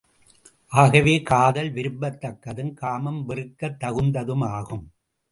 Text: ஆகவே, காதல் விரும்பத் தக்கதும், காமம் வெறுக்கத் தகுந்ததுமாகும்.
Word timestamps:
ஆகவே, 0.67 1.21
காதல் 1.21 1.71
விரும்பத் 1.71 2.23
தக்கதும், 2.23 2.73
காமம் 2.73 3.29
வெறுக்கத் 3.29 3.77
தகுந்ததுமாகும். 3.83 4.83